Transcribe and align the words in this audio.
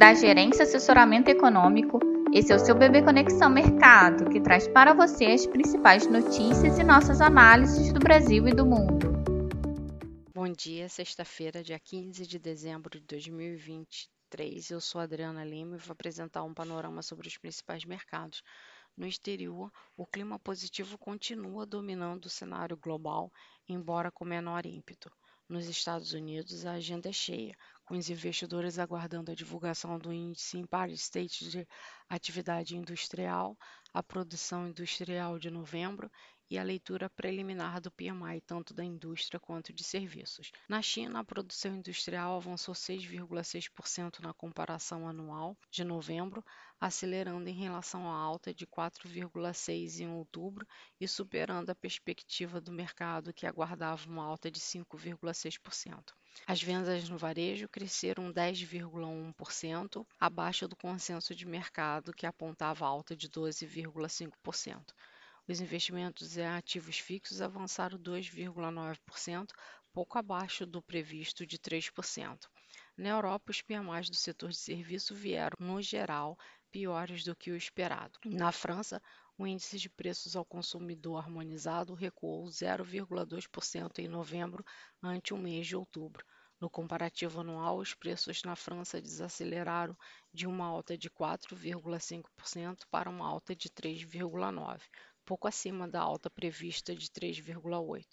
da 0.00 0.14
Gerência 0.14 0.62
Assessoramento 0.62 1.28
Econômico. 1.28 2.00
Esse 2.32 2.50
é 2.54 2.56
o 2.56 2.58
seu 2.58 2.74
Bebê 2.74 3.02
Conexão 3.02 3.50
Mercado, 3.50 4.30
que 4.30 4.40
traz 4.40 4.66
para 4.66 4.94
você 4.94 5.26
as 5.26 5.46
principais 5.46 6.06
notícias 6.06 6.78
e 6.78 6.82
nossas 6.82 7.20
análises 7.20 7.92
do 7.92 8.00
Brasil 8.00 8.48
e 8.48 8.54
do 8.54 8.64
mundo. 8.64 9.12
Bom 10.34 10.50
dia, 10.50 10.88
sexta-feira, 10.88 11.62
dia 11.62 11.78
15 11.78 12.26
de 12.26 12.38
dezembro 12.38 12.98
de 12.98 13.04
2023. 13.04 14.70
Eu 14.70 14.80
sou 14.80 15.02
Adriana 15.02 15.44
Lima 15.44 15.76
e 15.76 15.78
vou 15.78 15.92
apresentar 15.92 16.44
um 16.44 16.54
panorama 16.54 17.02
sobre 17.02 17.28
os 17.28 17.36
principais 17.36 17.84
mercados. 17.84 18.42
No 18.96 19.06
exterior, 19.06 19.70
o 19.98 20.06
clima 20.06 20.38
positivo 20.38 20.96
continua 20.96 21.66
dominando 21.66 22.24
o 22.24 22.30
cenário 22.30 22.74
global, 22.74 23.30
embora 23.68 24.10
com 24.10 24.24
menor 24.24 24.64
ímpeto. 24.64 25.12
Nos 25.50 25.66
Estados 25.66 26.12
Unidos, 26.12 26.64
a 26.64 26.74
agenda 26.74 27.08
é 27.08 27.12
cheia, 27.12 27.56
com 27.90 27.98
os 27.98 28.08
investidores 28.08 28.78
aguardando 28.78 29.32
a 29.32 29.34
divulgação 29.34 29.98
do 29.98 30.12
índice 30.12 30.56
Empire 30.56 30.92
State 30.92 31.50
de 31.50 31.66
atividade 32.08 32.76
industrial, 32.76 33.58
a 33.92 34.00
produção 34.00 34.68
industrial 34.68 35.40
de 35.40 35.50
novembro 35.50 36.08
e 36.50 36.58
a 36.58 36.64
leitura 36.64 37.08
preliminar 37.08 37.80
do 37.80 37.92
PMI, 37.92 38.40
tanto 38.44 38.74
da 38.74 38.84
indústria 38.84 39.38
quanto 39.38 39.72
de 39.72 39.84
serviços. 39.84 40.50
Na 40.68 40.82
China, 40.82 41.20
a 41.20 41.24
produção 41.24 41.76
industrial 41.76 42.36
avançou 42.36 42.74
6,6% 42.74 44.18
na 44.18 44.34
comparação 44.34 45.08
anual 45.08 45.56
de 45.70 45.84
novembro, 45.84 46.44
acelerando 46.80 47.48
em 47.48 47.54
relação 47.54 48.10
à 48.10 48.16
alta 48.16 48.52
de 48.52 48.66
4,6% 48.66 50.00
em 50.00 50.08
outubro 50.08 50.66
e 51.00 51.06
superando 51.06 51.70
a 51.70 51.74
perspectiva 51.74 52.60
do 52.60 52.72
mercado, 52.72 53.32
que 53.32 53.46
aguardava 53.46 54.08
uma 54.08 54.24
alta 54.24 54.50
de 54.50 54.58
5,6%. 54.58 56.12
As 56.46 56.62
vendas 56.62 57.08
no 57.08 57.18
varejo 57.18 57.68
cresceram 57.68 58.32
10,1%, 58.32 60.06
abaixo 60.18 60.66
do 60.66 60.74
consenso 60.74 61.34
de 61.34 61.46
mercado, 61.46 62.12
que 62.12 62.26
apontava 62.26 62.86
alta 62.86 63.14
de 63.14 63.28
12,5%. 63.28 64.94
Os 65.50 65.60
investimentos 65.60 66.36
em 66.36 66.46
ativos 66.46 67.00
fixos 67.00 67.42
avançaram 67.42 67.98
2,9%, 67.98 69.48
pouco 69.92 70.16
abaixo 70.16 70.64
do 70.64 70.80
previsto 70.80 71.44
de 71.44 71.58
3%. 71.58 72.48
Na 72.96 73.08
Europa, 73.08 73.50
os 73.50 73.60
PMIs 73.60 74.08
do 74.08 74.14
setor 74.14 74.50
de 74.50 74.56
serviço 74.56 75.12
vieram, 75.12 75.56
no 75.58 75.82
geral, 75.82 76.38
piores 76.70 77.24
do 77.24 77.34
que 77.34 77.50
o 77.50 77.56
esperado. 77.56 78.16
Na 78.24 78.52
França, 78.52 79.02
o 79.36 79.44
índice 79.44 79.76
de 79.76 79.90
preços 79.90 80.36
ao 80.36 80.44
consumidor 80.44 81.16
harmonizado 81.16 81.94
recuou 81.94 82.44
0,2% 82.44 83.98
em 83.98 84.06
novembro 84.06 84.64
ante 85.02 85.34
o 85.34 85.36
mês 85.36 85.66
de 85.66 85.74
outubro. 85.74 86.24
No 86.60 86.70
comparativo 86.70 87.40
anual, 87.40 87.78
os 87.78 87.92
preços 87.92 88.44
na 88.44 88.54
França 88.54 89.00
desaceleraram 89.00 89.96
de 90.32 90.46
uma 90.46 90.66
alta 90.66 90.96
de 90.96 91.10
4,5% 91.10 92.82
para 92.88 93.10
uma 93.10 93.26
alta 93.26 93.56
de 93.56 93.68
3,9%, 93.68 94.80
pouco 95.30 95.46
acima 95.46 95.86
da 95.86 96.00
alta 96.00 96.28
prevista 96.28 96.92
de 96.92 97.08
3,8%. 97.08 98.04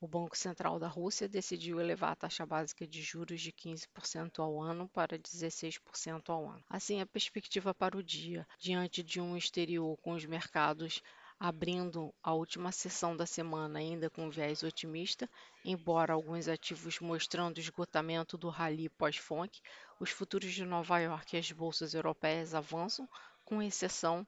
O 0.00 0.06
Banco 0.06 0.38
Central 0.38 0.78
da 0.78 0.86
Rússia 0.86 1.28
decidiu 1.28 1.80
elevar 1.80 2.12
a 2.12 2.14
taxa 2.14 2.46
básica 2.46 2.86
de 2.86 3.02
juros 3.02 3.40
de 3.40 3.50
15% 3.50 4.38
ao 4.38 4.62
ano 4.62 4.88
para 4.88 5.18
16% 5.18 6.28
ao 6.28 6.48
ano. 6.48 6.64
Assim, 6.70 7.00
a 7.00 7.06
perspectiva 7.06 7.74
para 7.74 7.98
o 7.98 8.02
dia, 8.04 8.46
diante 8.56 9.02
de 9.02 9.20
um 9.20 9.36
exterior 9.36 9.96
com 9.96 10.12
os 10.12 10.24
mercados 10.24 11.02
abrindo 11.40 12.14
a 12.22 12.34
última 12.34 12.70
sessão 12.70 13.16
da 13.16 13.26
semana 13.26 13.80
ainda 13.80 14.08
com 14.08 14.30
viés 14.30 14.62
otimista, 14.62 15.28
embora 15.64 16.12
alguns 16.12 16.46
ativos 16.46 17.00
mostrando 17.00 17.58
esgotamento 17.58 18.38
do 18.38 18.48
rally 18.48 18.88
pós-FONC, 18.90 19.60
os 19.98 20.10
futuros 20.10 20.52
de 20.52 20.64
Nova 20.64 21.00
York 21.00 21.34
e 21.34 21.40
as 21.40 21.50
bolsas 21.50 21.94
europeias 21.94 22.54
avançam, 22.54 23.08
com 23.44 23.60
exceção 23.60 24.24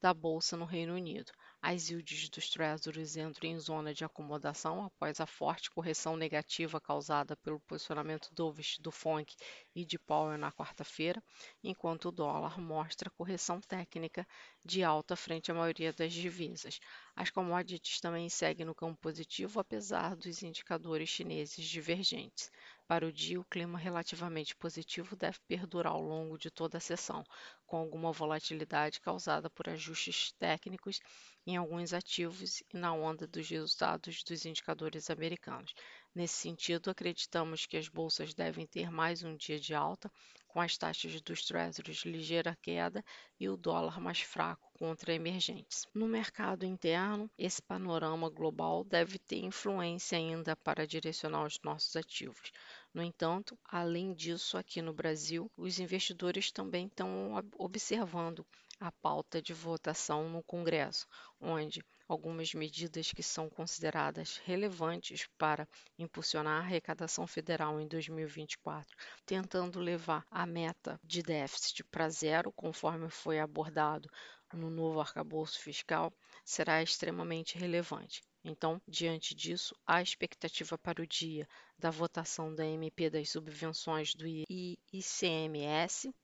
da 0.00 0.12
bolsa 0.12 0.56
no 0.56 0.64
Reino 0.64 0.94
Unido. 0.94 1.32
As 1.68 1.90
yields 1.90 2.28
dos 2.28 2.48
Treasuries 2.48 3.16
entram 3.16 3.50
em 3.50 3.58
zona 3.58 3.92
de 3.92 4.04
acomodação 4.04 4.84
após 4.84 5.20
a 5.20 5.26
forte 5.26 5.68
correção 5.68 6.16
negativa 6.16 6.80
causada 6.80 7.36
pelo 7.38 7.58
posicionamento 7.58 8.32
dovish 8.32 8.78
do 8.78 8.92
FONC 8.92 9.34
e 9.74 9.84
de 9.84 9.98
Powell 9.98 10.38
na 10.38 10.52
quarta-feira, 10.52 11.20
enquanto 11.64 12.04
o 12.04 12.12
dólar 12.12 12.60
mostra 12.60 13.10
correção 13.10 13.60
técnica 13.60 14.24
de 14.64 14.84
alta 14.84 15.16
frente 15.16 15.50
à 15.50 15.54
maioria 15.54 15.92
das 15.92 16.12
divisas. 16.12 16.78
As 17.16 17.30
commodities 17.30 18.00
também 18.00 18.28
seguem 18.28 18.64
no 18.64 18.72
campo 18.72 19.00
positivo, 19.00 19.58
apesar 19.58 20.14
dos 20.14 20.44
indicadores 20.44 21.08
chineses 21.08 21.64
divergentes. 21.64 22.48
Para 22.88 23.06
o 23.06 23.12
dia, 23.12 23.40
o 23.40 23.44
clima 23.44 23.78
relativamente 23.78 24.56
positivo 24.56 25.14
deve 25.14 25.38
perdurar 25.46 25.92
ao 25.92 26.02
longo 26.02 26.36
de 26.36 26.50
toda 26.50 26.78
a 26.78 26.80
sessão, 26.80 27.22
com 27.64 27.76
alguma 27.76 28.10
volatilidade 28.12 29.00
causada 29.00 29.48
por 29.48 29.68
ajustes 29.68 30.32
técnicos 30.32 30.98
em 31.46 31.56
alguns 31.56 31.92
ativos 31.92 32.60
e 32.62 32.76
na 32.76 32.92
onda 32.92 33.24
dos 33.26 33.48
resultados 33.48 34.22
dos 34.24 34.44
indicadores 34.44 35.10
americanos. 35.10 35.72
Nesse 36.16 36.36
sentido, 36.36 36.88
acreditamos 36.88 37.66
que 37.66 37.76
as 37.76 37.88
bolsas 37.88 38.32
devem 38.32 38.66
ter 38.66 38.90
mais 38.90 39.22
um 39.22 39.36
dia 39.36 39.60
de 39.60 39.74
alta, 39.74 40.10
com 40.48 40.62
as 40.62 40.74
taxas 40.78 41.20
dos 41.20 41.44
Treasuries 41.44 42.06
ligeira 42.06 42.56
queda 42.62 43.04
e 43.38 43.50
o 43.50 43.56
dólar 43.58 44.00
mais 44.00 44.22
fraco 44.22 44.72
contra 44.78 45.12
emergentes. 45.12 45.86
No 45.94 46.08
mercado 46.08 46.64
interno, 46.64 47.30
esse 47.36 47.60
panorama 47.60 48.30
global 48.30 48.82
deve 48.82 49.18
ter 49.18 49.44
influência 49.44 50.16
ainda 50.16 50.56
para 50.56 50.86
direcionar 50.86 51.44
os 51.44 51.60
nossos 51.62 51.94
ativos. 51.94 52.50
No 52.96 53.02
entanto, 53.02 53.58
além 53.66 54.14
disso, 54.14 54.56
aqui 54.56 54.80
no 54.80 54.90
Brasil, 54.90 55.52
os 55.54 55.78
investidores 55.78 56.50
também 56.50 56.86
estão 56.86 57.32
observando 57.58 58.42
a 58.80 58.90
pauta 58.90 59.42
de 59.42 59.52
votação 59.52 60.30
no 60.30 60.42
Congresso, 60.42 61.06
onde 61.38 61.84
algumas 62.08 62.54
medidas 62.54 63.12
que 63.12 63.22
são 63.22 63.50
consideradas 63.50 64.38
relevantes 64.38 65.28
para 65.36 65.68
impulsionar 65.98 66.62
a 66.62 66.64
arrecadação 66.64 67.26
federal 67.26 67.78
em 67.78 67.86
2024, 67.86 68.96
tentando 69.26 69.78
levar 69.78 70.26
a 70.30 70.46
meta 70.46 70.98
de 71.04 71.22
déficit 71.22 71.84
para 71.84 72.08
zero, 72.08 72.50
conforme 72.50 73.10
foi 73.10 73.38
abordado 73.38 74.08
no 74.54 74.70
novo 74.70 75.00
arcabouço 75.00 75.60
fiscal, 75.60 76.10
será 76.46 76.82
extremamente 76.82 77.58
relevante. 77.58 78.22
Então, 78.48 78.80
diante 78.86 79.34
disso, 79.34 79.74
a 79.84 80.00
expectativa 80.00 80.78
para 80.78 81.02
o 81.02 81.06
dia 81.06 81.48
da 81.76 81.90
votação 81.90 82.54
da 82.54 82.64
MP 82.64 83.10
das 83.10 83.28
subvenções 83.28 84.14
do 84.14 84.24
ICMS 84.24 86.14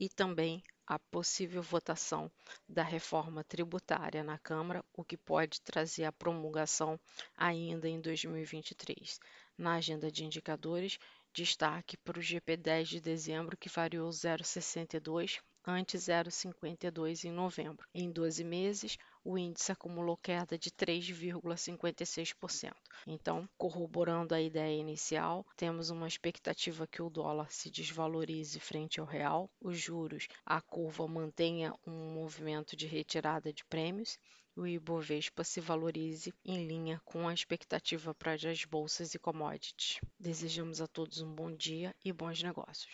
e 0.00 0.08
também 0.08 0.60
a 0.84 0.98
possível 0.98 1.62
votação 1.62 2.28
da 2.68 2.82
reforma 2.82 3.44
tributária 3.44 4.24
na 4.24 4.36
Câmara, 4.38 4.84
o 4.92 5.04
que 5.04 5.16
pode 5.16 5.60
trazer 5.60 6.02
a 6.02 6.10
promulgação 6.10 6.98
ainda 7.36 7.88
em 7.88 8.00
2023. 8.00 9.20
Na 9.56 9.74
agenda 9.74 10.10
de 10.10 10.24
indicadores, 10.24 10.98
destaque 11.32 11.96
para 11.98 12.18
o 12.18 12.22
GP10 12.22 12.86
de 12.86 13.00
dezembro, 13.00 13.56
que 13.56 13.68
variou 13.68 14.10
0,62 14.10 15.38
ante 15.70 15.98
0,52 15.98 17.24
em 17.24 17.30
novembro. 17.30 17.86
Em 17.94 18.10
12 18.10 18.42
meses, 18.42 18.96
o 19.22 19.36
índice 19.36 19.70
acumulou 19.70 20.16
queda 20.16 20.56
de 20.56 20.70
3,56%. 20.70 22.72
Então, 23.06 23.46
corroborando 23.58 24.34
a 24.34 24.40
ideia 24.40 24.80
inicial, 24.80 25.44
temos 25.56 25.90
uma 25.90 26.08
expectativa 26.08 26.86
que 26.86 27.02
o 27.02 27.10
dólar 27.10 27.52
se 27.52 27.70
desvalorize 27.70 28.58
frente 28.58 28.98
ao 28.98 29.04
real, 29.04 29.50
os 29.60 29.78
juros, 29.78 30.26
a 30.46 30.62
curva 30.62 31.06
mantenha 31.06 31.74
um 31.86 32.14
movimento 32.14 32.74
de 32.74 32.86
retirada 32.86 33.52
de 33.52 33.62
prêmios 33.66 34.18
o 34.56 34.66
Ibovespa 34.66 35.44
se 35.44 35.60
valorize 35.60 36.34
em 36.44 36.66
linha 36.66 37.00
com 37.04 37.28
a 37.28 37.32
expectativa 37.32 38.12
para 38.12 38.32
as 38.32 38.64
bolsas 38.64 39.14
e 39.14 39.18
commodities. 39.18 40.00
Desejamos 40.18 40.80
a 40.80 40.88
todos 40.88 41.20
um 41.20 41.32
bom 41.32 41.54
dia 41.54 41.94
e 42.04 42.12
bons 42.12 42.42
negócios. 42.42 42.92